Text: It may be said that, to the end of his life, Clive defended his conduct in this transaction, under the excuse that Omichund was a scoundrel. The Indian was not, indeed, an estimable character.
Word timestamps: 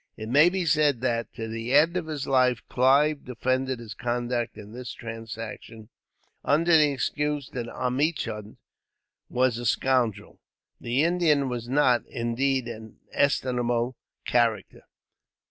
It 0.17 0.29
may 0.29 0.49
be 0.49 0.65
said 0.65 1.01
that, 1.01 1.31
to 1.35 1.47
the 1.47 1.75
end 1.75 1.95
of 1.95 2.07
his 2.07 2.25
life, 2.25 2.63
Clive 2.67 3.23
defended 3.23 3.77
his 3.77 3.93
conduct 3.93 4.57
in 4.57 4.71
this 4.71 4.93
transaction, 4.93 5.89
under 6.43 6.75
the 6.75 6.89
excuse 6.91 7.51
that 7.51 7.67
Omichund 7.67 8.57
was 9.29 9.59
a 9.59 9.65
scoundrel. 9.67 10.39
The 10.79 11.03
Indian 11.03 11.49
was 11.49 11.69
not, 11.69 12.03
indeed, 12.07 12.67
an 12.67 12.97
estimable 13.13 13.95
character. 14.25 14.81